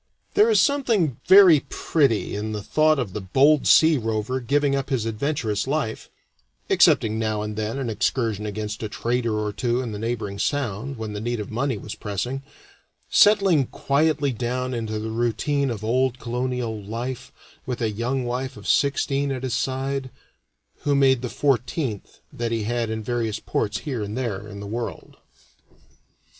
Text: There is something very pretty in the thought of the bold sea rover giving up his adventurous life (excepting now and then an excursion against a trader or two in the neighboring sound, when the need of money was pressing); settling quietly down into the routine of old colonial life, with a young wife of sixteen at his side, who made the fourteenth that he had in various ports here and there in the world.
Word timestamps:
There 0.33 0.49
is 0.49 0.59
something 0.59 1.17
very 1.27 1.59
pretty 1.69 2.35
in 2.35 2.53
the 2.53 2.63
thought 2.63 2.97
of 2.97 3.13
the 3.13 3.21
bold 3.21 3.67
sea 3.67 3.99
rover 3.99 4.39
giving 4.39 4.75
up 4.75 4.89
his 4.89 5.05
adventurous 5.05 5.67
life 5.67 6.09
(excepting 6.71 7.19
now 7.19 7.43
and 7.43 7.55
then 7.55 7.77
an 7.77 7.87
excursion 7.87 8.47
against 8.47 8.81
a 8.81 8.89
trader 8.89 9.37
or 9.37 9.53
two 9.53 9.79
in 9.79 9.91
the 9.91 9.99
neighboring 9.99 10.39
sound, 10.39 10.97
when 10.97 11.13
the 11.13 11.21
need 11.21 11.39
of 11.39 11.51
money 11.51 11.77
was 11.77 11.93
pressing); 11.93 12.41
settling 13.11 13.67
quietly 13.67 14.31
down 14.33 14.73
into 14.73 14.97
the 14.97 15.11
routine 15.11 15.69
of 15.69 15.83
old 15.83 16.17
colonial 16.17 16.81
life, 16.81 17.31
with 17.67 17.79
a 17.79 17.91
young 17.91 18.23
wife 18.25 18.57
of 18.57 18.67
sixteen 18.67 19.31
at 19.31 19.43
his 19.43 19.53
side, 19.53 20.09
who 20.79 20.95
made 20.95 21.21
the 21.21 21.29
fourteenth 21.29 22.21
that 22.33 22.51
he 22.51 22.63
had 22.63 22.89
in 22.89 23.03
various 23.03 23.39
ports 23.39 23.77
here 23.81 24.01
and 24.01 24.17
there 24.17 24.47
in 24.47 24.61
the 24.61 24.65
world. 24.65 25.17